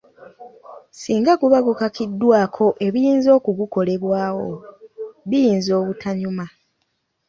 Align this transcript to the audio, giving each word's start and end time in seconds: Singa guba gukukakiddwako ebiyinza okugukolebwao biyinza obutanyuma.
Singa 0.99 1.33
guba 1.41 1.57
gukukakiddwako 1.65 2.65
ebiyinza 2.85 3.29
okugukolebwao 3.37 4.45
biyinza 5.29 5.71
obutanyuma. 5.81 6.45